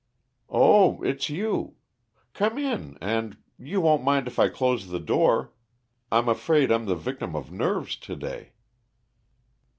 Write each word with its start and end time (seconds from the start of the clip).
"Oh, 0.49 1.03
it's 1.03 1.29
you. 1.29 1.75
Come 2.33 2.57
in, 2.57 2.97
and 3.01 3.37
you 3.59 3.81
won't 3.81 4.03
mind 4.03 4.25
if 4.27 4.39
I 4.39 4.49
close 4.49 4.87
the 4.87 4.99
door? 4.99 5.53
I'm 6.11 6.27
afraid 6.27 6.71
I'm 6.71 6.85
the 6.87 6.95
victim 6.95 7.35
of 7.35 7.51
nerves, 7.51 7.95
to 7.97 8.15
day." 8.15 8.53